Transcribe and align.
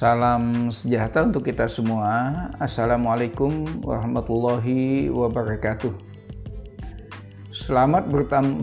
Salam 0.00 0.72
sejahtera 0.72 1.28
untuk 1.28 1.44
kita 1.44 1.68
semua. 1.68 2.32
Assalamualaikum 2.56 3.84
warahmatullahi 3.84 5.12
wabarakatuh. 5.12 5.92
Selamat 7.52 8.08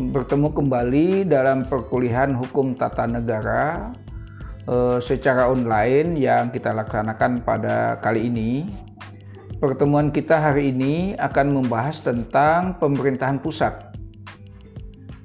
bertemu 0.09 0.49
kembali 0.49 1.29
dalam 1.29 1.61
perkuliahan 1.69 2.33
hukum 2.33 2.73
tata 2.73 3.05
negara 3.05 3.93
eh, 4.65 4.97
secara 4.97 5.45
online 5.45 6.17
yang 6.17 6.49
kita 6.49 6.73
laksanakan 6.73 7.45
pada 7.45 8.01
kali 8.01 8.33
ini. 8.33 8.65
Pertemuan 9.61 10.09
kita 10.09 10.41
hari 10.41 10.73
ini 10.73 11.13
akan 11.21 11.53
membahas 11.53 12.01
tentang 12.01 12.81
pemerintahan 12.81 13.37
pusat. 13.37 13.93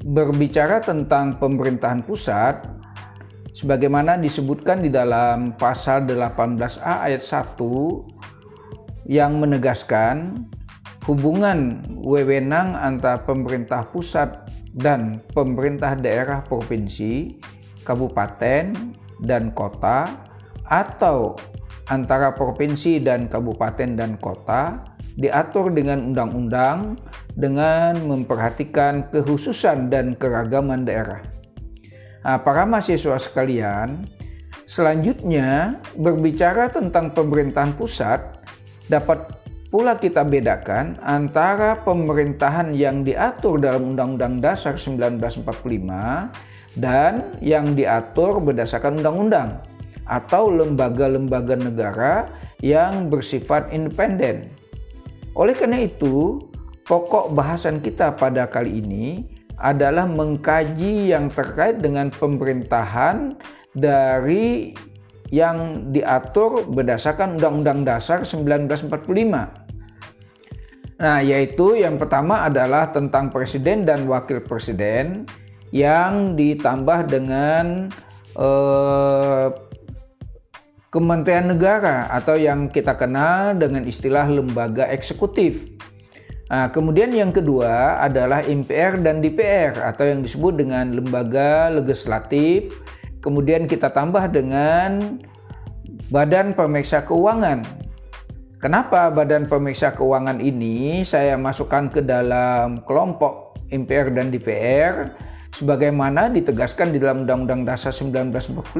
Berbicara 0.04 0.84
tentang 0.84 1.40
pemerintahan 1.40 2.04
pusat, 2.04 2.68
sebagaimana 3.52 4.16
disebutkan 4.16 4.80
di 4.80 4.88
dalam 4.88 5.56
pasal 5.56 6.08
18A 6.08 7.08
ayat 7.08 7.22
1 7.22 9.08
yang 9.08 9.36
menegaskan 9.38 10.48
hubungan 11.04 11.82
wewenang 12.00 12.78
antara 12.78 13.20
pemerintah 13.22 13.84
pusat 13.90 14.48
dan 14.72 15.20
pemerintah 15.36 15.92
daerah 15.98 16.40
provinsi, 16.40 17.36
kabupaten, 17.84 18.72
dan 19.22 19.52
kota 19.52 20.08
atau 20.66 21.36
antara 21.90 22.32
provinsi 22.32 23.02
dan 23.02 23.26
kabupaten 23.26 23.98
dan 23.98 24.16
kota 24.16 24.80
diatur 25.18 25.68
dengan 25.74 26.14
undang-undang 26.14 26.96
dengan 27.36 27.98
memperhatikan 28.06 29.12
kekhususan 29.12 29.92
dan 29.92 30.16
keragaman 30.16 30.86
daerah. 30.88 31.20
Nah, 32.22 32.38
para 32.38 32.62
mahasiswa 32.62 33.18
sekalian, 33.18 34.06
selanjutnya 34.62 35.82
berbicara 35.98 36.70
tentang 36.70 37.10
pemerintahan 37.10 37.74
pusat, 37.74 38.38
dapat 38.86 39.26
pula 39.74 39.98
kita 39.98 40.22
bedakan 40.22 41.02
antara 41.02 41.82
pemerintahan 41.82 42.70
yang 42.70 43.02
diatur 43.02 43.58
dalam 43.58 43.94
Undang-Undang 43.94 44.38
Dasar 44.38 44.78
1945 44.78 46.78
dan 46.78 47.34
yang 47.42 47.74
diatur 47.74 48.38
berdasarkan 48.38 49.02
undang-undang 49.02 49.58
atau 50.06 50.50
lembaga-lembaga 50.52 51.58
negara 51.58 52.30
yang 52.62 53.10
bersifat 53.10 53.74
independen. 53.74 54.46
Oleh 55.34 55.56
karena 55.56 55.82
itu, 55.82 56.38
pokok 56.84 57.32
bahasan 57.32 57.80
kita 57.80 58.14
pada 58.14 58.46
kali 58.46 58.78
ini 58.78 59.06
adalah 59.62 60.10
mengkaji 60.10 61.14
yang 61.14 61.30
terkait 61.30 61.78
dengan 61.78 62.10
pemerintahan 62.10 63.38
dari 63.72 64.74
yang 65.32 65.88
diatur 65.94 66.68
berdasarkan 66.68 67.40
Undang-Undang 67.40 67.88
Dasar 67.88 68.20
1945. 68.26 69.62
Nah, 71.00 71.18
yaitu 71.24 71.80
yang 71.80 71.96
pertama 71.96 72.44
adalah 72.44 72.92
tentang 72.92 73.32
presiden 73.32 73.88
dan 73.88 74.04
wakil 74.04 74.44
presiden 74.44 75.24
yang 75.72 76.36
ditambah 76.36 77.08
dengan 77.08 77.88
eh, 78.36 79.48
Kementerian 80.92 81.48
Negara 81.48 82.12
atau 82.12 82.36
yang 82.36 82.68
kita 82.68 82.92
kenal 83.00 83.56
dengan 83.56 83.88
istilah 83.88 84.28
lembaga 84.28 84.92
eksekutif. 84.92 85.71
Nah, 86.52 86.68
kemudian 86.68 87.08
yang 87.16 87.32
kedua 87.32 87.96
adalah 88.04 88.44
MPR 88.44 89.00
dan 89.00 89.24
DPR 89.24 89.72
atau 89.88 90.04
yang 90.04 90.20
disebut 90.20 90.60
dengan 90.60 90.92
lembaga 90.92 91.72
legislatif. 91.72 92.76
Kemudian 93.24 93.64
kita 93.64 93.88
tambah 93.88 94.28
dengan 94.28 95.16
Badan 96.12 96.52
Pemeriksa 96.52 97.08
Keuangan. 97.08 97.64
Kenapa 98.60 99.08
Badan 99.08 99.48
Pemeriksa 99.48 99.96
Keuangan 99.96 100.44
ini 100.44 101.00
saya 101.08 101.40
masukkan 101.40 101.88
ke 101.88 102.04
dalam 102.04 102.84
kelompok 102.84 103.56
MPR 103.72 104.12
dan 104.12 104.28
DPR? 104.28 105.08
Sebagaimana 105.52 106.32
ditegaskan 106.32 106.96
di 106.96 106.98
dalam 106.98 107.28
Undang-Undang 107.28 107.68
Dasar 107.68 107.92
1945 107.92 108.72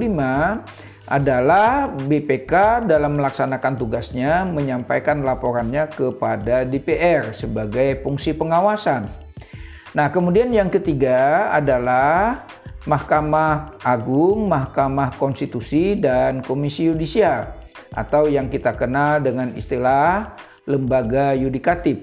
adalah 1.13 1.93
BPK 1.93 2.87
dalam 2.89 3.21
melaksanakan 3.21 3.77
tugasnya 3.77 4.49
menyampaikan 4.49 5.21
laporannya 5.21 5.93
kepada 5.93 6.65
DPR 6.65 7.37
sebagai 7.37 8.01
fungsi 8.01 8.33
pengawasan. 8.33 9.05
Nah, 9.93 10.09
kemudian 10.09 10.49
yang 10.49 10.73
ketiga 10.73 11.53
adalah 11.53 12.49
Mahkamah 12.89 13.77
Agung, 13.85 14.49
Mahkamah 14.49 15.21
Konstitusi, 15.21 16.01
dan 16.01 16.41
Komisi 16.41 16.89
Yudisial 16.89 17.61
atau 17.93 18.25
yang 18.25 18.49
kita 18.49 18.73
kenal 18.73 19.21
dengan 19.21 19.53
istilah 19.53 20.33
lembaga 20.65 21.37
yudikatif. 21.37 22.01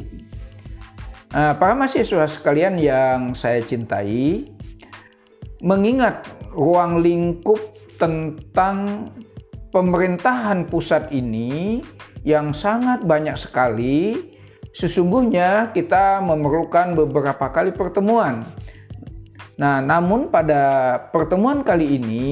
Nah, 1.34 1.58
para 1.58 1.74
mahasiswa 1.74 2.30
sekalian 2.30 2.78
yang 2.78 3.34
saya 3.34 3.62
cintai, 3.66 4.50
mengingat 5.60 6.28
ruang 6.56 7.04
lingkup 7.04 7.60
tentang 8.00 9.10
pemerintahan 9.70 10.66
pusat 10.66 11.12
ini 11.14 11.84
yang 12.24 12.56
sangat 12.56 13.06
banyak 13.06 13.36
sekali. 13.36 14.16
Sesungguhnya 14.70 15.74
kita 15.74 16.22
memerlukan 16.22 16.94
beberapa 16.94 17.50
kali 17.50 17.74
pertemuan. 17.74 18.46
Nah, 19.60 19.84
namun 19.84 20.32
pada 20.32 20.96
pertemuan 21.12 21.68
kali 21.68 22.00
ini 22.00 22.30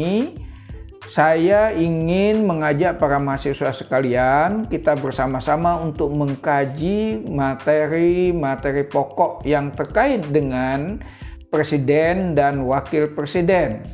saya 1.08 1.72
ingin 1.72 2.44
mengajak 2.44 3.00
para 3.00 3.16
mahasiswa 3.16 3.72
sekalian 3.72 4.68
kita 4.68 4.96
bersama-sama 5.00 5.80
untuk 5.80 6.12
mengkaji 6.12 7.24
materi-materi 7.28 8.84
pokok 8.84 9.48
yang 9.48 9.72
terkait 9.72 10.28
dengan 10.28 11.00
presiden 11.48 12.36
dan 12.36 12.68
wakil 12.68 13.16
presiden. 13.16 13.88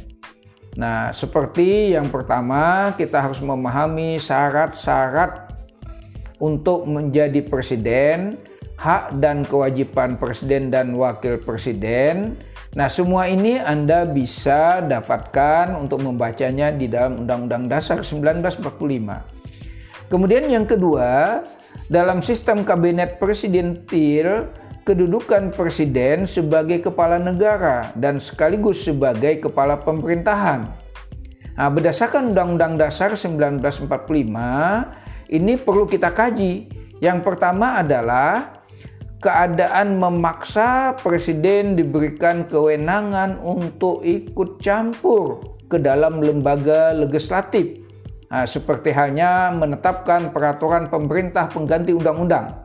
Nah, 0.74 1.14
seperti 1.14 1.94
yang 1.94 2.10
pertama, 2.10 2.90
kita 2.98 3.22
harus 3.22 3.38
memahami 3.38 4.18
syarat-syarat 4.18 5.54
untuk 6.42 6.90
menjadi 6.90 7.46
presiden, 7.46 8.42
hak 8.82 9.22
dan 9.22 9.46
kewajiban 9.46 10.18
presiden 10.18 10.74
dan 10.74 10.98
wakil 10.98 11.38
presiden. 11.38 12.42
Nah, 12.74 12.90
semua 12.90 13.30
ini 13.30 13.62
Anda 13.62 14.10
bisa 14.10 14.82
dapatkan 14.82 15.78
untuk 15.78 16.02
membacanya 16.02 16.74
di 16.74 16.90
dalam 16.90 17.22
Undang-Undang 17.22 17.70
Dasar 17.70 18.02
1945. 18.02 20.10
Kemudian 20.10 20.50
yang 20.50 20.66
kedua, 20.66 21.46
dalam 21.86 22.26
sistem 22.26 22.66
kabinet 22.66 23.22
presidentil 23.22 24.50
kedudukan 24.84 25.56
presiden 25.56 26.28
sebagai 26.28 26.84
kepala 26.84 27.16
negara 27.16 27.96
dan 27.96 28.20
sekaligus 28.20 28.84
sebagai 28.84 29.48
kepala 29.48 29.80
pemerintahan. 29.80 30.68
Nah, 31.56 31.70
berdasarkan 31.72 32.36
Undang-Undang 32.36 32.76
Dasar 32.76 33.16
1945, 33.16 35.32
ini 35.32 35.56
perlu 35.56 35.88
kita 35.88 36.12
kaji. 36.12 36.68
Yang 37.00 37.20
pertama 37.24 37.80
adalah 37.80 38.60
keadaan 39.24 39.96
memaksa 39.96 41.00
presiden 41.00 41.80
diberikan 41.80 42.44
kewenangan 42.44 43.40
untuk 43.40 44.04
ikut 44.04 44.60
campur 44.60 45.56
ke 45.72 45.80
dalam 45.80 46.20
lembaga 46.20 46.92
legislatif. 46.92 47.80
Nah, 48.28 48.44
seperti 48.44 48.92
halnya 48.92 49.54
menetapkan 49.54 50.34
peraturan 50.34 50.90
pemerintah 50.90 51.48
pengganti 51.48 51.94
undang-undang 51.94 52.63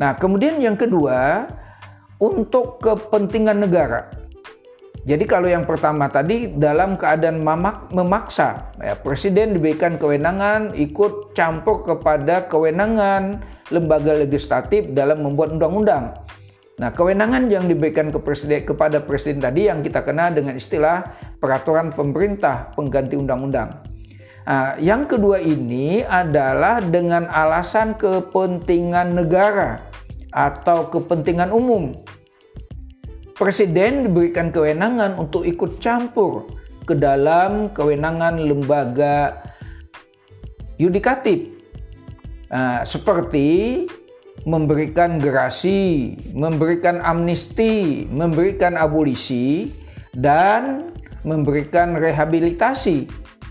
Nah, 0.00 0.16
kemudian 0.16 0.56
yang 0.56 0.80
kedua, 0.80 1.44
untuk 2.16 2.80
kepentingan 2.80 3.60
negara. 3.60 4.08
Jadi 5.00 5.24
kalau 5.24 5.48
yang 5.48 5.64
pertama 5.64 6.12
tadi 6.12 6.48
dalam 6.48 6.96
keadaan 6.96 7.40
memak 7.40 7.88
memaksa, 7.88 8.72
ya, 8.80 8.96
presiden 8.96 9.56
diberikan 9.56 9.96
kewenangan 9.96 10.76
ikut 10.76 11.32
campur 11.32 11.88
kepada 11.88 12.44
kewenangan 12.48 13.40
lembaga 13.72 14.12
legislatif 14.12 14.92
dalam 14.92 15.24
membuat 15.24 15.56
undang-undang. 15.56 16.16
Nah, 16.80 16.92
kewenangan 16.92 17.48
yang 17.48 17.68
diberikan 17.68 18.08
ke 18.08 18.20
presiden, 18.20 18.64
kepada 18.64 19.04
presiden 19.04 19.40
tadi 19.40 19.68
yang 19.68 19.84
kita 19.84 20.00
kenal 20.00 20.32
dengan 20.32 20.56
istilah 20.56 21.12
peraturan 21.40 21.92
pemerintah 21.92 22.72
pengganti 22.72 23.20
undang-undang. 23.20 23.84
Nah, 24.44 24.76
yang 24.80 25.04
kedua 25.04 25.40
ini 25.40 26.04
adalah 26.04 26.80
dengan 26.84 27.28
alasan 27.28 27.96
kepentingan 27.96 29.12
negara 29.16 29.89
atau 30.30 30.90
kepentingan 30.90 31.50
umum. 31.50 31.94
Presiden 33.34 34.04
diberikan 34.10 34.52
kewenangan 34.52 35.16
untuk 35.16 35.48
ikut 35.48 35.80
campur 35.80 36.52
ke 36.84 36.92
dalam 36.92 37.72
kewenangan 37.72 38.36
lembaga 38.36 39.40
yudikatif, 40.76 41.48
nah, 42.52 42.84
seperti 42.84 43.84
memberikan 44.44 45.20
gerasi, 45.20 46.16
memberikan 46.32 47.00
amnesti, 47.00 48.04
memberikan 48.08 48.76
abolisi, 48.76 49.72
dan 50.16 50.92
memberikan 51.24 51.96
rehabilitasi 51.96 53.08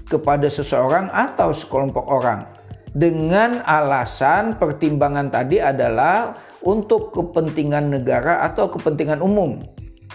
kepada 0.09 0.49
seseorang 0.49 1.09
atau 1.13 1.53
sekelompok 1.53 2.05
orang 2.09 2.58
dengan 2.93 3.61
alasan 3.65 4.57
pertimbangan 4.57 5.29
tadi 5.29 5.61
adalah 5.61 6.33
untuk 6.65 7.13
kepentingan 7.13 7.93
negara 7.93 8.41
atau 8.45 8.69
kepentingan 8.69 9.21
umum. 9.21 9.61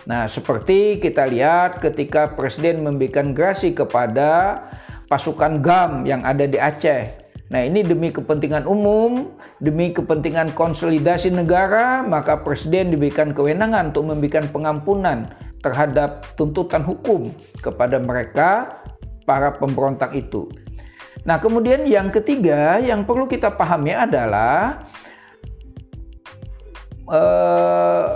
Nah, 0.04 0.28
seperti 0.28 1.00
kita 1.00 1.24
lihat 1.24 1.80
ketika 1.80 2.34
Presiden 2.36 2.84
memberikan 2.84 3.32
gerasi 3.32 3.72
kepada 3.72 4.60
pasukan 5.08 5.62
GAM 5.64 6.04
yang 6.04 6.20
ada 6.26 6.44
di 6.44 6.60
Aceh. 6.60 7.24
Nah, 7.48 7.60
ini 7.62 7.86
demi 7.86 8.10
kepentingan 8.10 8.66
umum, 8.66 9.36
demi 9.62 9.94
kepentingan 9.94 10.52
konsolidasi 10.52 11.30
negara, 11.30 12.02
maka 12.02 12.42
Presiden 12.42 12.92
diberikan 12.92 13.30
kewenangan 13.30 13.94
untuk 13.94 14.12
memberikan 14.12 14.50
pengampunan 14.50 15.30
terhadap 15.64 16.26
tuntutan 16.36 16.84
hukum 16.84 17.32
kepada 17.64 17.96
mereka 17.96 18.82
para 19.24 19.56
pemberontak 19.56 20.12
itu. 20.12 20.50
Nah, 21.24 21.40
kemudian 21.40 21.88
yang 21.88 22.12
ketiga 22.12 22.76
yang 22.80 23.08
perlu 23.08 23.24
kita 23.24 23.48
pahami 23.56 23.96
adalah 23.96 24.84
eh, 27.08 28.08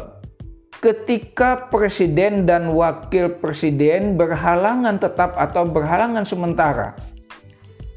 ketika 0.79 1.73
presiden 1.73 2.45
dan 2.45 2.69
wakil 2.71 3.41
presiden 3.41 4.15
berhalangan 4.15 5.01
tetap 5.01 5.35
atau 5.41 5.65
berhalangan 5.67 6.29
sementara. 6.29 6.95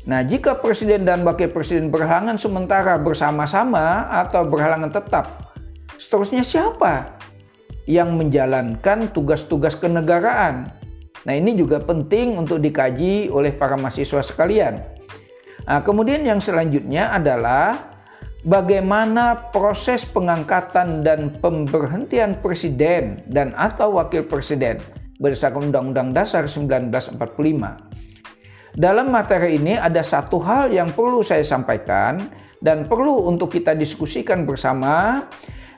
Nah, 0.07 0.25
jika 0.25 0.57
presiden 0.57 1.05
dan 1.05 1.21
wakil 1.21 1.51
presiden 1.53 1.93
berhalangan 1.93 2.39
sementara 2.39 2.97
bersama-sama 2.97 4.09
atau 4.09 4.41
berhalangan 4.47 4.89
tetap, 4.89 5.53
seterusnya 5.99 6.41
siapa 6.41 7.21
yang 7.85 8.17
menjalankan 8.17 9.13
tugas-tugas 9.13 9.77
kenegaraan? 9.77 10.73
Nah, 11.21 11.33
ini 11.37 11.53
juga 11.53 11.77
penting 11.77 12.33
untuk 12.33 12.57
dikaji 12.57 13.29
oleh 13.29 13.53
para 13.53 13.77
mahasiswa 13.77 14.25
sekalian. 14.25 14.90
Nah, 15.65 15.81
kemudian 15.85 16.25
yang 16.25 16.41
selanjutnya 16.41 17.13
adalah 17.13 17.93
bagaimana 18.41 19.53
proses 19.53 20.05
pengangkatan 20.09 21.05
dan 21.05 21.37
pemberhentian 21.37 22.41
presiden 22.41 23.21
dan 23.29 23.53
atau 23.53 24.01
wakil 24.01 24.25
presiden 24.25 24.81
berdasarkan 25.21 25.69
Undang-Undang 25.69 26.17
Dasar 26.17 26.49
1945. 26.49 27.21
Dalam 28.71 29.07
materi 29.11 29.59
ini 29.59 29.77
ada 29.77 30.01
satu 30.01 30.39
hal 30.41 30.73
yang 30.73 30.89
perlu 30.95 31.21
saya 31.21 31.43
sampaikan 31.45 32.17
dan 32.57 32.87
perlu 32.89 33.29
untuk 33.29 33.53
kita 33.53 33.75
diskusikan 33.77 34.47
bersama 34.47 35.27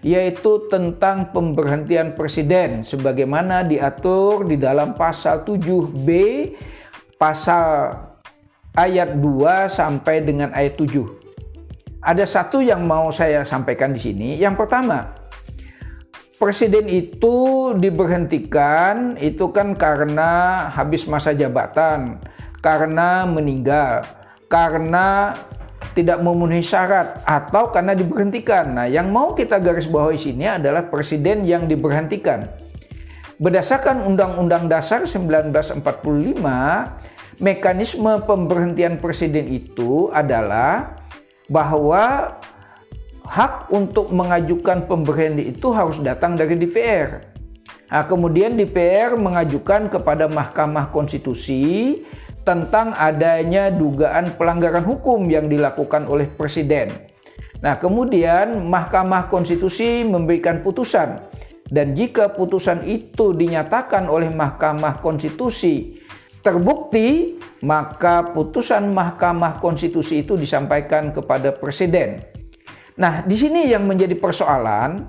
yaitu 0.04 0.68
tentang 0.68 1.32
pemberhentian 1.32 2.12
presiden 2.14 2.84
sebagaimana 2.84 3.64
diatur 3.64 4.44
di 4.44 4.60
dalam 4.60 4.94
pasal 5.00 5.48
7B 5.48 6.10
pasal 7.16 7.96
ayat 8.74 9.22
2 9.22 9.70
sampai 9.70 10.26
dengan 10.26 10.50
ayat 10.54 10.78
7. 10.78 12.04
Ada 12.04 12.26
satu 12.28 12.60
yang 12.60 12.84
mau 12.84 13.14
saya 13.14 13.46
sampaikan 13.48 13.96
di 13.96 14.02
sini. 14.02 14.30
Yang 14.36 14.66
pertama, 14.66 15.16
presiden 16.36 16.92
itu 16.92 17.72
diberhentikan 17.80 19.16
itu 19.22 19.48
kan 19.56 19.78
karena 19.80 20.68
habis 20.74 21.08
masa 21.08 21.32
jabatan, 21.32 22.20
karena 22.60 23.24
meninggal, 23.24 24.04
karena 24.52 25.38
tidak 25.94 26.20
memenuhi 26.20 26.66
syarat 26.66 27.22
atau 27.24 27.70
karena 27.70 27.94
diberhentikan. 27.94 28.66
Nah, 28.74 28.88
yang 28.90 29.14
mau 29.14 29.38
kita 29.38 29.62
garis 29.62 29.86
bawahi 29.88 30.18
sini 30.18 30.50
adalah 30.50 30.90
presiden 30.90 31.46
yang 31.46 31.70
diberhentikan. 31.70 32.50
Berdasarkan 33.38 34.04
Undang-Undang 34.08 34.68
Dasar 34.68 35.06
1945, 35.06 35.80
mekanisme 37.44 38.24
pemberhentian 38.24 39.04
presiden 39.04 39.52
itu 39.52 40.08
adalah 40.16 40.96
bahwa 41.52 42.40
hak 43.28 43.68
untuk 43.68 44.16
mengajukan 44.16 44.88
pemberhentian 44.88 45.52
itu 45.52 45.68
harus 45.76 46.00
datang 46.00 46.40
dari 46.40 46.56
DPR. 46.56 47.20
Nah, 47.92 48.08
kemudian 48.08 48.56
DPR 48.56 49.20
mengajukan 49.20 49.92
kepada 49.92 50.32
Mahkamah 50.32 50.88
Konstitusi 50.90 52.00
tentang 52.48 52.96
adanya 52.96 53.68
dugaan 53.70 54.40
pelanggaran 54.40 54.88
hukum 54.88 55.28
yang 55.28 55.52
dilakukan 55.52 56.08
oleh 56.08 56.32
presiden. 56.32 56.90
Nah, 57.60 57.76
kemudian 57.76 58.66
Mahkamah 58.72 59.28
Konstitusi 59.28 60.08
memberikan 60.08 60.64
putusan 60.64 61.28
dan 61.70 61.92
jika 61.92 62.32
putusan 62.32 62.88
itu 62.88 63.36
dinyatakan 63.36 64.08
oleh 64.08 64.32
Mahkamah 64.32 65.00
Konstitusi 65.04 66.03
terbukti, 66.44 67.40
maka 67.64 68.36
putusan 68.36 68.92
Mahkamah 68.92 69.64
Konstitusi 69.64 70.28
itu 70.28 70.36
disampaikan 70.36 71.16
kepada 71.16 71.56
presiden. 71.56 72.20
Nah, 73.00 73.24
di 73.26 73.34
sini 73.34 73.72
yang 73.72 73.88
menjadi 73.88 74.14
persoalan, 74.20 75.08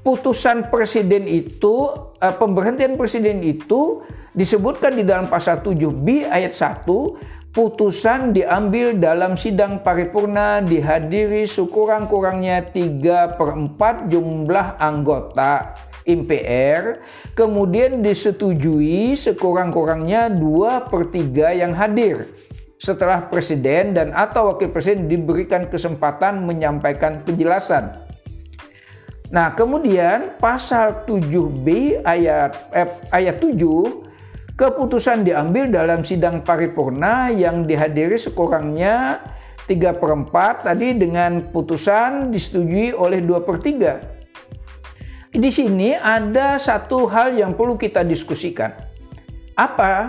putusan 0.00 0.70
presiden 0.70 1.26
itu, 1.28 1.90
eh, 2.22 2.32
pemberhentian 2.32 2.96
presiden 2.96 3.42
itu 3.42 4.00
disebutkan 4.32 4.94
di 4.94 5.02
dalam 5.02 5.26
pasal 5.26 5.60
7b 5.60 6.30
ayat 6.30 6.54
1 6.54 7.18
putusan 7.48 8.30
diambil 8.30 8.94
dalam 8.94 9.34
sidang 9.34 9.82
paripurna 9.82 10.62
dihadiri 10.62 11.42
sekurang-kurangnya 11.48 12.70
3 12.70 13.34
per 13.34 13.50
4 13.56 14.06
jumlah 14.06 14.78
anggota 14.78 15.74
MPR 16.08 17.04
kemudian 17.36 18.00
disetujui 18.00 19.12
sekurang-kurangnya 19.12 20.32
2 20.32 20.88
per 20.88 21.12
3 21.12 21.60
yang 21.60 21.76
hadir 21.76 22.32
setelah 22.80 23.28
presiden 23.28 23.92
dan 23.92 24.16
atau 24.16 24.54
wakil 24.54 24.72
presiden 24.72 25.04
diberikan 25.04 25.68
kesempatan 25.68 26.48
menyampaikan 26.48 27.20
penjelasan. 27.26 27.92
Nah, 29.28 29.52
kemudian 29.52 30.40
pasal 30.40 31.04
7B 31.04 32.00
ayat 32.00 32.56
eh, 32.72 32.88
ayat 33.12 33.36
7 33.44 34.08
Keputusan 34.58 35.22
diambil 35.22 35.70
dalam 35.70 36.02
sidang 36.02 36.42
paripurna 36.42 37.30
yang 37.30 37.62
dihadiri 37.62 38.18
sekurangnya 38.18 39.22
3 39.70 40.02
per 40.02 40.10
4 40.18 40.66
tadi 40.66 40.98
dengan 40.98 41.54
putusan 41.54 42.34
disetujui 42.34 42.90
oleh 42.90 43.22
2 43.22 43.38
per 43.46 43.62
3. 43.62 44.17
Di 45.28 45.50
sini 45.52 45.92
ada 45.92 46.56
satu 46.56 47.04
hal 47.08 47.36
yang 47.36 47.52
perlu 47.52 47.76
kita 47.76 48.00
diskusikan. 48.04 48.72
Apa? 49.54 50.08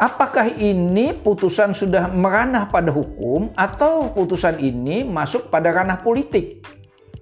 Apakah 0.00 0.50
ini 0.58 1.14
putusan 1.14 1.70
sudah 1.70 2.10
meranah 2.10 2.66
pada 2.66 2.90
hukum 2.90 3.54
atau 3.54 4.10
putusan 4.10 4.58
ini 4.58 5.06
masuk 5.06 5.46
pada 5.46 5.70
ranah 5.70 6.02
politik? 6.02 6.66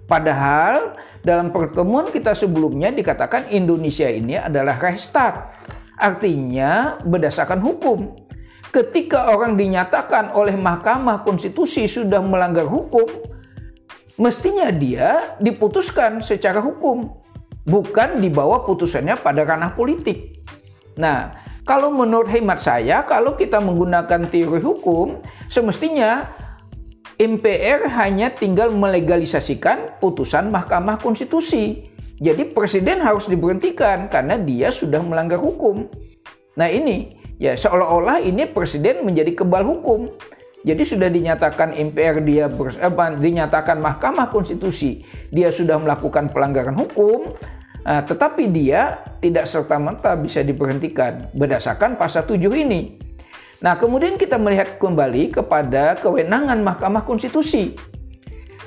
Padahal 0.09 0.97
dalam 1.21 1.53
pertemuan 1.53 2.09
kita 2.09 2.33
sebelumnya 2.33 2.89
dikatakan 2.89 3.53
Indonesia 3.53 4.09
ini 4.09 4.35
adalah 4.41 4.81
restart 4.81 5.61
Artinya 6.01 6.97
berdasarkan 7.05 7.61
hukum. 7.61 8.17
Ketika 8.73 9.29
orang 9.29 9.53
dinyatakan 9.53 10.33
oleh 10.33 10.57
Mahkamah 10.57 11.21
Konstitusi 11.21 11.85
sudah 11.85 12.17
melanggar 12.25 12.65
hukum, 12.65 13.05
mestinya 14.17 14.73
dia 14.73 15.37
diputuskan 15.37 16.25
secara 16.25 16.57
hukum, 16.57 17.20
bukan 17.65 18.21
dibawa 18.21 18.65
putusannya 18.65 19.17
pada 19.21 19.45
ranah 19.45 19.73
politik. 19.77 20.41
Nah, 20.97 21.33
kalau 21.61 21.93
menurut 21.93 22.27
hemat 22.33 22.57
saya, 22.57 23.05
kalau 23.05 23.37
kita 23.37 23.61
menggunakan 23.61 24.27
teori 24.27 24.61
hukum, 24.61 25.21
semestinya 25.45 26.25
MPR 27.21 27.85
hanya 28.01 28.33
tinggal 28.33 28.73
melegalisasikan 28.73 30.01
putusan 30.01 30.49
Mahkamah 30.49 30.97
Konstitusi. 30.97 31.85
Jadi 32.21 32.49
presiden 32.49 33.01
harus 33.01 33.29
diberhentikan 33.29 34.09
karena 34.09 34.41
dia 34.41 34.73
sudah 34.73 35.01
melanggar 35.05 35.37
hukum. 35.37 35.85
Nah 36.57 36.69
ini 36.69 37.17
ya 37.37 37.53
seolah-olah 37.57 38.21
ini 38.21 38.49
presiden 38.49 39.05
menjadi 39.05 39.37
kebal 39.37 39.65
hukum. 39.65 40.09
Jadi 40.61 40.83
sudah 40.85 41.09
dinyatakan 41.09 41.73
MPR 41.73 42.21
dia 42.21 42.45
eh, 42.45 43.11
dinyatakan 43.17 43.81
Mahkamah 43.81 44.29
Konstitusi 44.29 45.01
dia 45.33 45.49
sudah 45.49 45.81
melakukan 45.81 46.29
pelanggaran 46.29 46.77
hukum, 46.77 47.33
uh, 47.81 48.01
tetapi 48.05 48.45
dia 48.53 49.01
tidak 49.17 49.49
serta 49.49 49.81
merta 49.81 50.13
bisa 50.13 50.45
diberhentikan 50.45 51.33
berdasarkan 51.33 51.97
pasal 51.97 52.29
7 52.29 52.37
ini. 52.53 52.93
Nah, 53.61 53.77
kemudian 53.77 54.17
kita 54.17 54.41
melihat 54.41 54.81
kembali 54.81 55.33
kepada 55.37 55.97
kewenangan 55.97 56.61
Mahkamah 56.65 57.05
Konstitusi. 57.05 57.77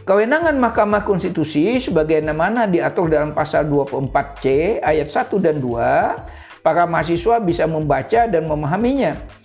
Kewenangan 0.05 0.55
Mahkamah 0.61 1.03
Konstitusi 1.03 1.79
sebagaimana 1.83 2.71
diatur 2.71 3.11
dalam 3.11 3.35
pasal 3.35 3.67
24C 3.67 4.79
ayat 4.83 5.09
1 5.11 5.41
dan 5.43 5.59
2, 5.59 6.63
para 6.63 6.87
mahasiswa 6.87 7.43
bisa 7.43 7.65
membaca 7.67 8.21
dan 8.29 8.43
memahaminya. 8.47 9.44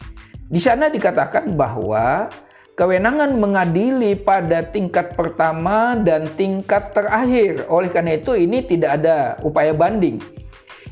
Di 0.50 0.58
sana 0.58 0.90
dikatakan 0.90 1.54
bahwa 1.54 2.26
kewenangan 2.74 3.38
mengadili 3.38 4.18
pada 4.18 4.66
tingkat 4.66 5.14
pertama 5.14 5.94
dan 5.94 6.26
tingkat 6.34 6.90
terakhir. 6.90 7.70
Oleh 7.70 7.94
karena 7.94 8.18
itu 8.18 8.34
ini 8.34 8.66
tidak 8.66 8.98
ada 8.98 9.38
upaya 9.46 9.78
banding. 9.78 10.18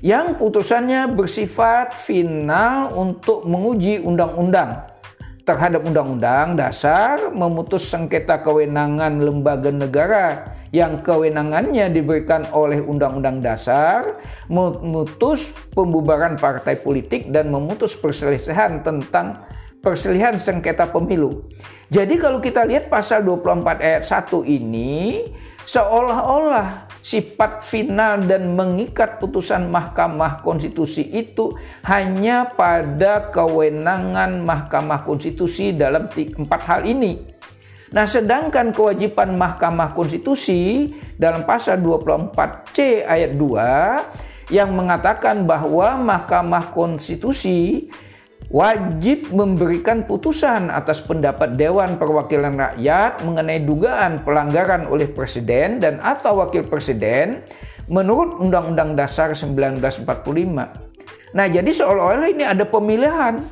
Yang 0.06 0.38
putusannya 0.38 1.10
bersifat 1.10 1.98
final 1.98 2.94
untuk 2.94 3.50
menguji 3.50 3.98
undang-undang 4.06 4.97
terhadap 5.48 5.88
undang-undang 5.88 6.60
dasar, 6.60 7.32
memutus 7.32 7.88
sengketa 7.88 8.44
kewenangan 8.44 9.24
lembaga 9.24 9.72
negara 9.72 10.60
yang 10.76 11.00
kewenangannya 11.00 11.88
diberikan 11.88 12.44
oleh 12.52 12.84
undang-undang 12.84 13.40
dasar, 13.40 14.20
memutus 14.52 15.56
pembubaran 15.72 16.36
partai 16.36 16.76
politik 16.76 17.32
dan 17.32 17.48
memutus 17.48 17.96
perselisihan 17.96 18.84
tentang 18.84 19.48
perselisihan 19.80 20.36
sengketa 20.36 20.92
pemilu. 20.92 21.48
Jadi 21.88 22.20
kalau 22.20 22.44
kita 22.44 22.68
lihat 22.68 22.92
pasal 22.92 23.24
24 23.24 23.80
ayat 23.80 24.04
1 24.04 24.44
ini 24.44 25.24
seolah-olah 25.64 26.87
sifat 27.08 27.64
final 27.64 28.20
dan 28.28 28.52
mengikat 28.52 29.24
putusan 29.24 29.72
Mahkamah 29.72 30.44
Konstitusi 30.44 31.08
itu 31.08 31.56
hanya 31.88 32.52
pada 32.52 33.32
kewenangan 33.32 34.44
Mahkamah 34.44 35.08
Konstitusi 35.08 35.72
dalam 35.72 36.12
empat 36.12 36.62
hal 36.68 36.84
ini. 36.84 37.16
Nah, 37.96 38.04
sedangkan 38.04 38.76
kewajiban 38.76 39.40
Mahkamah 39.40 39.96
Konstitusi 39.96 40.92
dalam 41.16 41.48
pasal 41.48 41.80
24C 41.80 43.08
ayat 43.08 43.40
2 43.40 44.52
yang 44.52 44.76
mengatakan 44.76 45.48
bahwa 45.48 45.96
Mahkamah 45.96 46.76
Konstitusi 46.76 47.88
wajib 48.48 49.28
memberikan 49.36 50.08
putusan 50.08 50.72
atas 50.72 51.04
pendapat 51.04 51.60
Dewan 51.60 52.00
Perwakilan 52.00 52.56
Rakyat 52.56 53.28
mengenai 53.28 53.60
dugaan 53.68 54.24
pelanggaran 54.24 54.88
oleh 54.88 55.12
presiden 55.12 55.84
dan 55.84 56.00
atau 56.00 56.40
wakil 56.40 56.64
presiden 56.64 57.44
menurut 57.92 58.40
Undang-Undang 58.40 58.96
Dasar 58.96 59.36
1945. 59.36 60.08
Nah, 61.36 61.46
jadi 61.52 61.68
seolah-olah 61.68 62.30
ini 62.32 62.48
ada 62.48 62.64
pemilihan 62.64 63.44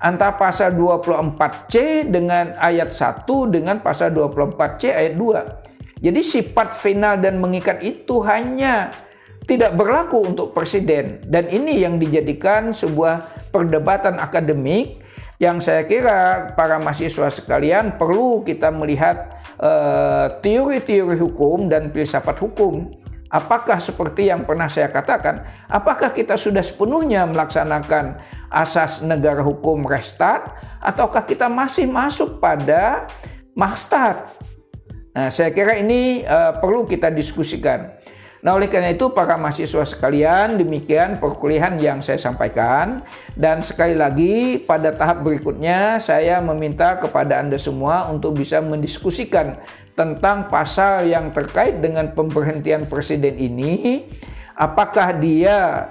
antara 0.00 0.32
pasal 0.38 0.72
24C 0.72 2.06
dengan 2.08 2.56
ayat 2.56 2.88
1 2.94 3.28
dengan 3.52 3.82
pasal 3.84 4.14
24C 4.14 4.82
ayat 4.94 5.14
2. 5.18 5.98
Jadi 5.98 6.20
sifat 6.22 6.78
final 6.78 7.18
dan 7.18 7.42
mengikat 7.42 7.82
itu 7.82 8.22
hanya 8.22 8.94
tidak 9.44 9.76
berlaku 9.76 10.34
untuk 10.34 10.56
presiden 10.56 11.22
dan 11.28 11.46
ini 11.52 11.84
yang 11.84 12.00
dijadikan 12.00 12.74
sebuah 12.74 13.48
perdebatan 13.54 14.18
akademik 14.18 14.98
yang 15.38 15.62
saya 15.62 15.86
kira 15.86 16.50
para 16.58 16.82
mahasiswa 16.82 17.30
sekalian 17.30 17.94
perlu 17.94 18.42
kita 18.42 18.74
melihat 18.74 19.38
uh, 19.62 20.42
teori-teori 20.42 21.14
hukum 21.14 21.70
dan 21.70 21.94
filsafat 21.94 22.42
hukum. 22.42 22.90
Apakah 23.28 23.76
seperti 23.76 24.32
yang 24.32 24.48
pernah 24.48 24.72
saya 24.72 24.88
katakan, 24.88 25.44
apakah 25.68 26.16
kita 26.16 26.32
sudah 26.32 26.64
sepenuhnya 26.64 27.28
melaksanakan 27.28 28.16
asas 28.48 29.04
negara 29.04 29.44
hukum 29.44 29.84
restart 29.84 30.56
ataukah 30.80 31.28
kita 31.28 31.44
masih 31.44 31.84
masuk 31.84 32.40
pada 32.40 33.04
makstat? 33.52 34.32
Nah, 35.12 35.28
saya 35.28 35.52
kira 35.52 35.76
ini 35.76 36.24
uh, 36.24 36.56
perlu 36.56 36.88
kita 36.88 37.12
diskusikan. 37.12 38.00
Nah, 38.38 38.54
oleh 38.54 38.70
karena 38.70 38.94
itu 38.94 39.10
para 39.10 39.34
mahasiswa 39.34 39.82
sekalian, 39.82 40.62
demikian 40.62 41.18
perkuliahan 41.18 41.74
yang 41.82 41.98
saya 41.98 42.22
sampaikan. 42.22 43.02
Dan 43.34 43.66
sekali 43.66 43.98
lagi 43.98 44.62
pada 44.62 44.94
tahap 44.94 45.26
berikutnya 45.26 45.98
saya 45.98 46.38
meminta 46.38 46.94
kepada 47.02 47.42
Anda 47.42 47.58
semua 47.58 48.06
untuk 48.06 48.38
bisa 48.38 48.62
mendiskusikan 48.62 49.58
tentang 49.98 50.46
pasal 50.46 51.10
yang 51.10 51.34
terkait 51.34 51.82
dengan 51.82 52.14
pemberhentian 52.14 52.86
presiden 52.86 53.34
ini. 53.34 54.06
Apakah 54.54 55.18
dia 55.18 55.90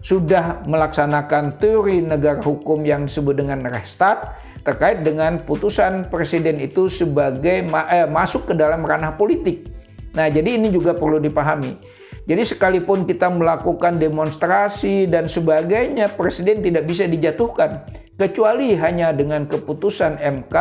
sudah 0.00 0.64
melaksanakan 0.64 1.60
teori 1.60 2.00
negara 2.00 2.40
hukum 2.40 2.82
yang 2.88 3.04
disebut 3.04 3.36
dengan 3.36 3.68
restart 3.68 4.34
terkait 4.64 5.04
dengan 5.04 5.42
putusan 5.42 6.08
presiden 6.08 6.58
itu 6.58 6.86
sebagai 6.86 7.66
eh, 7.66 8.08
masuk 8.08 8.50
ke 8.50 8.54
dalam 8.54 8.82
ranah 8.82 9.14
politik 9.14 9.81
Nah, 10.12 10.28
jadi 10.28 10.60
ini 10.60 10.68
juga 10.68 10.92
perlu 10.92 11.20
dipahami. 11.20 11.76
Jadi 12.22 12.42
sekalipun 12.46 13.02
kita 13.02 13.26
melakukan 13.32 13.98
demonstrasi 13.98 15.10
dan 15.10 15.26
sebagainya, 15.26 16.14
presiden 16.14 16.62
tidak 16.62 16.86
bisa 16.86 17.02
dijatuhkan 17.10 17.82
kecuali 18.14 18.78
hanya 18.78 19.10
dengan 19.10 19.50
keputusan 19.50 20.22
MK 20.22 20.54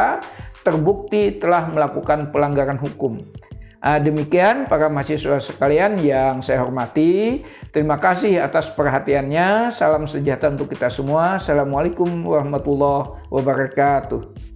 terbukti 0.65 1.37
telah 1.37 1.69
melakukan 1.69 2.33
pelanggaran 2.33 2.81
hukum. 2.81 3.21
Nah, 3.81 3.97
demikian 3.97 4.69
para 4.69 4.89
mahasiswa 4.93 5.41
sekalian 5.41 5.97
yang 6.01 6.45
saya 6.45 6.61
hormati. 6.61 7.41
Terima 7.73 7.97
kasih 7.97 8.37
atas 8.37 8.69
perhatiannya. 8.69 9.73
Salam 9.73 10.05
sejahtera 10.05 10.53
untuk 10.53 10.69
kita 10.69 10.85
semua. 10.89 11.41
Assalamualaikum 11.41 12.05
warahmatullahi 12.25 13.25
wabarakatuh. 13.33 14.50